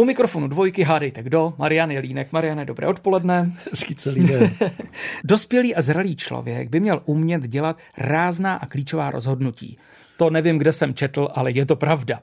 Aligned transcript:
U 0.00 0.04
mikrofonu 0.04 0.48
dvojky 0.48 0.82
hádejte 0.82 1.22
kdo? 1.22 1.54
Marian 1.58 1.90
Jelínek. 1.90 2.32
Mariane, 2.32 2.64
dobré 2.64 2.86
odpoledne. 2.86 3.52
Hezký 3.70 3.94
celý 3.94 4.26
den. 4.26 4.50
Dospělý 5.24 5.74
a 5.74 5.82
zralý 5.82 6.16
člověk 6.16 6.68
by 6.68 6.80
měl 6.80 7.02
umět 7.04 7.48
dělat 7.48 7.78
rázná 7.98 8.54
a 8.54 8.66
klíčová 8.66 9.10
rozhodnutí. 9.10 9.78
To 10.16 10.30
nevím, 10.30 10.58
kde 10.58 10.72
jsem 10.72 10.94
četl, 10.94 11.28
ale 11.34 11.50
je 11.52 11.66
to 11.66 11.76
pravda. 11.76 12.20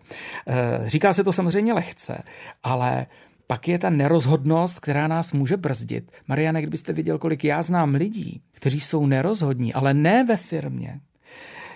Eh, 0.48 0.90
říká 0.90 1.14
se 1.14 1.24
to 1.24 1.32
samozřejmě 1.32 1.74
lehce, 1.74 2.24
ale 2.64 3.06
pak 3.48 3.68
je 3.68 3.80
ta 3.80 3.90
nerozhodnost, 3.90 4.80
která 4.80 5.08
nás 5.08 5.34
může 5.34 5.58
brzdit. 5.58 6.12
Mariane, 6.28 6.62
kdybyste 6.62 6.94
viděl, 6.94 7.18
kolik 7.18 7.44
já 7.44 7.62
znám 7.62 7.96
lidí, 7.96 8.42
kteří 8.52 8.80
jsou 8.80 9.06
nerozhodní, 9.06 9.74
ale 9.74 9.94
ne 9.94 10.24
ve 10.24 10.38
firmě, 10.38 11.00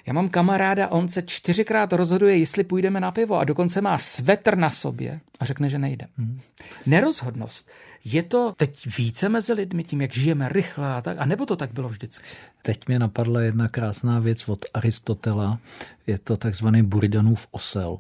já 0.06 0.14
mám 0.14 0.30
kamaráda, 0.30 0.88
on 0.88 1.10
se 1.10 1.22
čtyřikrát 1.22 1.94
rozhoduje, 1.94 2.38
jestli 2.38 2.64
půjdeme 2.64 3.00
na 3.00 3.12
pivo 3.12 3.40
a 3.40 3.44
dokonce 3.44 3.82
má 3.82 3.98
svetr 3.98 4.58
na 4.58 4.70
sobě 4.70 5.20
a 5.40 5.46
řekne, 5.46 5.70
že 5.70 5.80
nejde. 5.80 6.08
Hmm. 6.18 6.40
Nerozhodnost. 6.86 7.70
Je 8.06 8.24
to 8.24 8.54
teď 8.58 8.98
více 8.98 9.30
mezi 9.30 9.54
lidmi 9.54 9.84
tím, 9.84 10.02
jak 10.02 10.14
žijeme 10.14 10.50
rychle 10.50 10.94
a 10.94 11.02
tak, 11.02 11.18
a 11.20 11.26
nebo 11.26 11.46
to 11.46 11.56
tak 11.56 11.74
bylo 11.74 11.90
vždycky? 11.90 12.26
Teď 12.62 12.88
mě 12.88 13.00
napadla 13.00 13.42
jedna 13.42 13.68
krásná 13.68 14.20
věc 14.20 14.50
od 14.50 14.66
Aristotela. 14.74 15.60
Je 16.08 16.18
to 16.18 16.38
takzvaný 16.38 16.84
Buridanův 16.84 17.48
osel. 17.52 17.98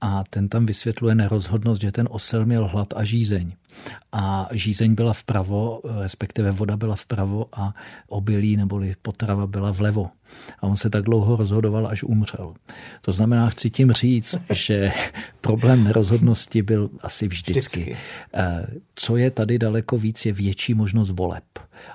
A 0.00 0.24
ten 0.30 0.48
tam 0.48 0.66
vysvětluje 0.66 1.14
nerozhodnost, 1.14 1.80
že 1.80 1.92
ten 1.92 2.08
osel 2.10 2.46
měl 2.46 2.68
hlad 2.68 2.88
a 2.96 3.04
žízeň. 3.04 3.52
A 4.12 4.48
žízeň 4.52 4.94
byla 4.94 5.12
vpravo, 5.12 5.80
respektive 6.00 6.50
voda 6.50 6.76
byla 6.76 6.96
vpravo 6.96 7.46
a 7.52 7.74
obilí 8.08 8.56
neboli 8.56 8.94
potrava 9.02 9.46
byla 9.46 9.70
vlevo. 9.70 10.10
A 10.60 10.62
on 10.62 10.76
se 10.76 10.90
tak 10.90 11.04
dlouho 11.04 11.36
rozhodoval, 11.36 11.86
až 11.86 12.02
umřel. 12.02 12.54
To 13.00 13.12
znamená, 13.12 13.50
chci 13.50 13.70
tím 13.70 13.92
říct, 13.92 14.36
že 14.52 14.92
problém 15.40 15.84
nerozhodnosti 15.84 16.62
byl 16.62 16.90
asi 17.00 17.28
vždycky. 17.28 17.80
vždycky. 17.80 17.96
Eh, 18.34 18.66
co 18.94 19.16
je 19.16 19.30
tady 19.30 19.58
daleko 19.58 19.98
víc, 19.98 20.26
je 20.26 20.32
větší 20.32 20.74
možnost 20.74 21.10
voleb. 21.10 21.44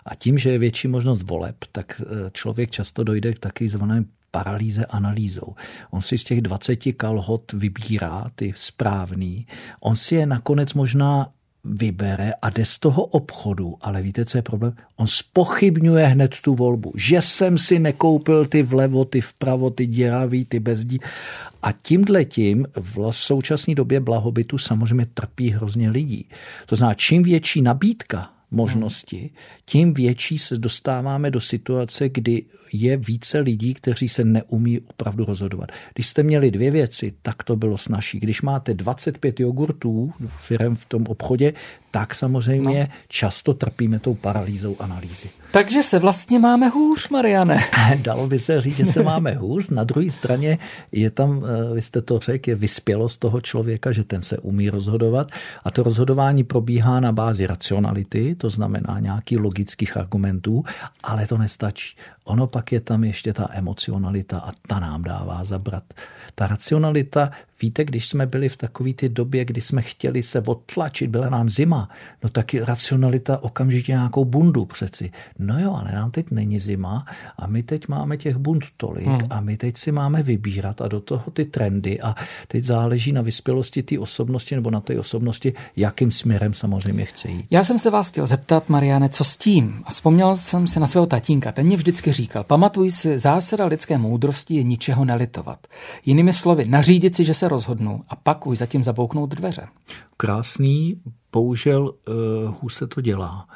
A 0.06 0.16
tím, 0.16 0.38
že 0.38 0.52
je 0.52 0.58
větší 0.58 0.88
možnost 0.88 1.23
voleb, 1.23 1.56
tak 1.72 2.02
eh, 2.02 2.30
člověk 2.34 2.72
často 2.72 3.03
dojde 3.03 3.34
k 3.34 3.39
takzvané 3.39 4.03
paralýze 4.31 4.86
analýzou. 4.86 5.56
On 5.91 6.02
si 6.02 6.17
z 6.17 6.23
těch 6.23 6.41
20 6.41 6.80
kalhot 6.97 7.53
vybírá 7.53 8.31
ty 8.36 8.53
správný. 8.58 9.47
On 9.80 9.95
si 9.95 10.16
je 10.16 10.25
nakonec 10.25 10.73
možná 10.73 11.28
vybere 11.64 12.34
a 12.42 12.50
jde 12.50 12.66
z 12.66 12.80
toho 12.80 13.04
obchodu, 13.04 13.78
ale 13.81 14.02
víte, 14.02 14.26
co 14.26 14.38
je 14.38 14.42
problém? 14.42 14.73
On 14.95 15.08
spochybňuje 15.08 16.08
hned 16.08 16.36
tu 16.42 16.56
volbu, 16.56 16.94
že 16.95 17.22
jsem 17.22 17.58
si 17.58 17.80
nekoupil 17.80 18.45
ty 18.45 18.64
vlevo, 18.64 19.06
ty 19.06 19.22
vpravo, 19.22 19.70
ty 19.70 19.86
děravý, 19.86 20.45
ty 20.45 20.59
bezdí. 20.59 21.00
A 21.62 21.72
tímhle 21.72 22.26
tím 22.26 22.68
v 22.80 23.12
současné 23.12 23.76
době 23.76 24.00
blahobytu 24.00 24.58
samozřejmě 24.58 25.06
trpí 25.14 25.50
hrozně 25.50 25.90
lidí. 25.90 26.26
To 26.66 26.76
znamená, 26.76 26.94
čím 26.94 27.23
větší 27.23 27.62
nabídka 27.62 28.30
možnosti, 28.52 29.30
tím 29.66 29.94
větší 29.94 30.38
se 30.38 30.57
dostáváme 30.57 31.31
do 31.31 31.41
situace, 31.41 32.09
kdy 32.09 32.45
je 32.73 32.97
více 32.97 33.39
lidí, 33.39 33.73
kteří 33.73 34.09
se 34.09 34.23
neumí 34.23 34.80
opravdu 34.80 35.25
rozhodovat. 35.25 35.69
Když 35.94 36.07
jste 36.07 36.23
měli 36.23 36.52
dvě 36.52 36.72
věci, 36.72 37.13
tak 37.22 37.44
to 37.44 37.55
bylo 37.55 37.77
snažší. 37.77 38.19
Když 38.19 38.41
máte 38.41 38.73
25 38.73 39.39
jogurtů 39.39 40.13
firm 40.39 40.75
v 40.75 40.85
tom 40.85 41.03
obchodě, 41.07 41.53
tak 41.91 42.16
samozřejmě 42.16 42.79
no. 42.79 42.95
často 43.07 43.53
trpíme 43.53 43.99
tou 43.99 44.13
paralýzou 44.13 44.75
analýzy. 44.79 45.29
Takže 45.52 45.83
se 45.83 45.99
vlastně 45.99 46.39
máme 46.39 46.69
hůř, 46.69 47.09
Mariane. 47.09 47.57
Dalo 48.02 48.27
by 48.27 48.39
se 48.39 48.61
říct, 48.61 48.77
že 48.77 48.85
se 48.85 49.03
máme 49.03 49.33
hůř. 49.33 49.69
Na 49.69 49.83
druhé 49.83 50.11
straně 50.11 50.57
je 50.91 51.09
tam, 51.09 51.44
eh, 51.45 51.73
vy 51.75 51.81
jste 51.81 52.02
to 52.02 52.19
řekl, 52.19 52.49
je 52.49 52.55
vyspělost 52.55 53.19
toho 53.19 53.41
člověka, 53.41 53.91
že 53.91 54.03
ten 54.03 54.22
se 54.22 54.38
umí 54.38 54.69
rozhodovat 54.69 55.31
a 55.63 55.72
to 55.72 55.83
rozhodování 55.83 56.44
probíhá 56.44 56.99
na 56.99 57.11
bázi 57.11 57.47
racionality, 57.47 58.35
to 58.42 58.50
znamená 58.50 59.00
nějaký 59.00 59.38
logických 59.38 59.97
argumentů, 59.97 60.64
ale 61.03 61.28
to 61.28 61.38
nestačí. 61.38 61.97
Ono 62.23 62.47
pak 62.47 62.72
je 62.72 62.81
tam 62.81 63.03
ještě 63.03 63.33
ta 63.33 63.50
emocionalita 63.51 64.40
a 64.40 64.51
ta 64.68 64.79
nám 64.79 65.03
dává 65.03 65.46
zabrat. 65.46 65.84
Ta 66.35 66.47
racionalita 66.47 67.31
Víte, 67.62 67.85
když 67.85 68.09
jsme 68.09 68.25
byli 68.25 68.50
v 68.50 68.57
takové 68.57 68.94
ty 68.94 69.09
době, 69.09 69.46
kdy 69.46 69.62
jsme 69.62 69.81
chtěli 69.81 70.23
se 70.23 70.41
odtlačit, 70.41 71.09
byla 71.09 71.29
nám 71.29 71.50
zima, 71.50 71.90
no 72.23 72.29
tak 72.29 72.53
racionalita 72.53 73.44
okamžitě 73.44 73.91
nějakou 73.91 74.25
bundu 74.25 74.66
přeci. 74.66 75.12
No 75.40 75.59
jo, 75.59 75.73
ale 75.73 75.91
nám 75.91 76.12
teď 76.12 76.31
není 76.31 76.59
zima 76.59 77.06
a 77.38 77.47
my 77.47 77.63
teď 77.63 77.88
máme 77.88 78.18
těch 78.18 78.38
bund 78.38 78.63
tolik 78.78 79.07
hmm. 79.07 79.19
a 79.29 79.41
my 79.41 79.57
teď 79.57 79.78
si 79.78 79.91
máme 79.91 80.23
vybírat 80.23 80.81
a 80.81 80.88
do 80.88 81.00
toho 81.00 81.31
ty 81.34 81.46
trendy 81.46 82.01
a 82.01 82.16
teď 82.47 82.63
záleží 82.63 83.12
na 83.12 83.22
vyspělosti 83.22 83.84
té 83.84 84.00
osobnosti 84.00 84.56
nebo 84.56 84.72
na 84.72 84.81
té 84.81 85.00
osobnosti, 85.00 85.53
jakým 85.75 86.12
směrem 86.12 86.53
samozřejmě 86.53 87.06
chce 87.06 87.29
jít. 87.29 87.46
Já 87.51 87.63
jsem 87.63 87.79
se 87.79 87.90
vás 87.90 88.12
chtěl 88.12 88.28
zeptat, 88.28 88.69
Mariane, 88.69 89.09
co 89.09 89.23
s 89.23 89.38
tím? 89.38 89.84
A 89.85 89.90
vzpomněl 89.90 90.35
jsem 90.35 90.67
si 90.67 90.79
na 90.79 90.88
svého 90.88 91.06
tatínka. 91.06 91.51
Ten 91.51 91.66
mě 91.66 91.78
vždycky 91.78 92.12
říkal, 92.12 92.21
pamatuj 92.44 92.92
si, 92.92 93.20
zásada 93.20 93.66
lidské 93.66 93.98
moudrosti 93.98 94.56
je 94.56 94.64
ničeho 94.64 95.06
nelitovat. 95.06 95.68
Jinými 96.06 96.34
slovy, 96.34 96.66
nařídit 96.66 97.16
si, 97.16 97.26
že 97.26 97.34
se 97.34 97.48
rozhodnu 97.48 98.02
a 98.09 98.16
pak 98.16 98.48
už 98.48 98.58
zatím 98.58 98.84
zabouknout 98.84 99.30
dveře. 99.30 99.68
Krásný, 100.18 101.02
bohužel 101.31 101.84
uh, 101.84 102.56
hůř 102.62 102.74
se 102.74 102.88
to 102.88 103.02
dělá. 103.02 103.47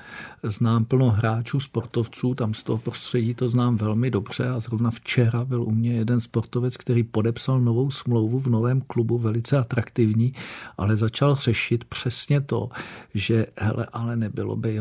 Znám 0.44 0.86
plno 0.86 1.10
hráčů, 1.10 1.60
sportovců, 1.60 2.34
tam 2.34 2.54
z 2.54 2.64
toho 2.64 2.78
prostředí 2.78 3.36
to 3.36 3.50
znám 3.50 3.78
velmi 3.78 4.12
dobře 4.12 4.50
a 4.50 4.60
zrovna 4.60 4.92
včera 4.92 5.46
byl 5.46 5.64
u 5.64 5.72
mě 5.72 5.94
jeden 5.94 6.22
sportovec, 6.22 6.78
který 6.78 7.04
podepsal 7.04 7.62
novou 7.62 7.92
smlouvu 7.92 8.40
v 8.40 8.48
novém 8.48 8.82
klubu, 8.82 9.18
velice 9.18 9.58
atraktivní, 9.58 10.34
ale 10.78 10.98
začal 10.98 11.36
řešit 11.36 11.86
přesně 11.86 12.42
to, 12.42 12.70
že 13.14 13.46
hele, 13.58 13.88
ale 13.94 14.16
nebylo 14.16 14.56
by, 14.56 14.80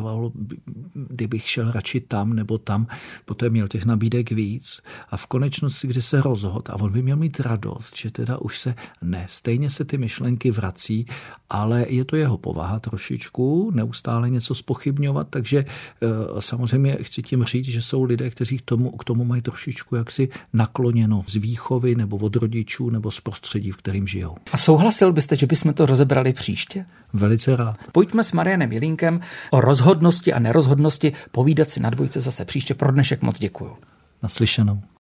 kdybych 0.94 1.48
šel 1.48 1.72
radši 1.72 2.00
tam 2.00 2.32
nebo 2.32 2.58
tam, 2.58 2.86
poté 3.24 3.50
měl 3.50 3.68
těch 3.68 3.84
nabídek 3.84 4.30
víc 4.30 4.80
a 5.10 5.16
v 5.16 5.26
konečnosti, 5.26 5.88
kdy 5.88 6.02
se 6.02 6.20
rozhod 6.20 6.70
a 6.70 6.74
on 6.74 6.92
by 6.92 7.02
měl 7.02 7.16
mít 7.16 7.40
radost, 7.40 7.96
že 7.96 8.10
teda 8.10 8.38
už 8.38 8.58
se 8.58 8.74
ne, 9.02 9.26
stejně 9.30 9.70
se 9.70 9.84
ty 9.84 9.98
myšlenky 9.98 10.50
vrací, 10.50 11.06
ale 11.50 11.86
je 11.88 12.04
to 12.04 12.16
jeho 12.16 12.38
povaha 12.38 12.80
trošičku, 12.84 13.70
neustále 13.74 14.30
něco 14.30 14.54
spochybňovat, 14.54 15.26
takže 15.30 15.64
eh, 15.64 16.06
samozřejmě 16.38 16.98
chci 17.00 17.22
tím 17.22 17.44
říct, 17.44 17.64
že 17.64 17.82
jsou 17.82 18.02
lidé, 18.02 18.30
kteří 18.30 18.58
k 18.58 18.62
tomu, 18.62 18.90
k 18.90 19.04
tomu 19.04 19.24
mají 19.24 19.42
trošičku 19.42 19.96
jaksi 19.96 20.28
nakloněno 20.52 21.24
z 21.26 21.36
výchovy 21.36 21.94
nebo 21.94 22.16
od 22.16 22.36
rodičů 22.36 22.90
nebo 22.90 23.10
z 23.10 23.20
prostředí, 23.20 23.70
v 23.70 23.76
kterým 23.76 24.06
žijou. 24.06 24.36
A 24.52 24.56
souhlasil 24.56 25.12
byste, 25.12 25.36
že 25.36 25.46
bychom 25.46 25.74
to 25.74 25.86
rozebrali 25.86 26.32
příště? 26.32 26.86
Velice 27.12 27.56
rád. 27.56 27.76
Pojďme 27.92 28.24
s 28.24 28.32
Marianem 28.32 28.72
Jelínkem 28.72 29.20
o 29.50 29.60
rozhodnosti 29.60 30.32
a 30.32 30.38
nerozhodnosti 30.38 31.12
povídat 31.30 31.70
si 31.70 31.80
na 31.80 31.90
dvojce 31.90 32.20
zase 32.20 32.44
příště. 32.44 32.74
Pro 32.74 32.92
dnešek 32.92 33.22
moc 33.22 33.38
děkuju. 33.38 33.76
Naslyšenou. 34.22 34.82